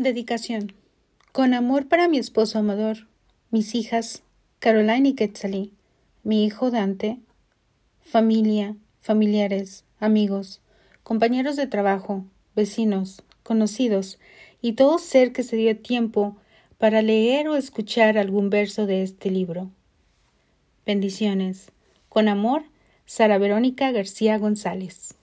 Dedicación. 0.00 0.72
Con 1.30 1.52
amor 1.52 1.86
para 1.86 2.08
mi 2.08 2.16
esposo 2.16 2.58
amador, 2.58 3.06
mis 3.50 3.74
hijas, 3.74 4.22
Caroline 4.58 5.10
y 5.10 5.12
Quetzalí, 5.12 5.74
mi 6.22 6.46
hijo 6.46 6.70
Dante, 6.70 7.18
familia, 8.00 8.76
familiares, 8.98 9.84
amigos, 9.98 10.62
compañeros 11.02 11.56
de 11.56 11.66
trabajo, 11.66 12.24
vecinos, 12.56 13.22
conocidos 13.42 14.18
y 14.62 14.72
todo 14.72 14.96
ser 14.96 15.34
que 15.34 15.42
se 15.42 15.56
dio 15.56 15.76
tiempo 15.76 16.38
para 16.78 17.02
leer 17.02 17.48
o 17.48 17.56
escuchar 17.56 18.16
algún 18.16 18.48
verso 18.48 18.86
de 18.86 19.02
este 19.02 19.30
libro. 19.30 19.70
Bendiciones. 20.86 21.72
Con 22.08 22.28
amor, 22.28 22.62
Sara 23.04 23.36
Verónica 23.36 23.92
García 23.92 24.38
González. 24.38 25.14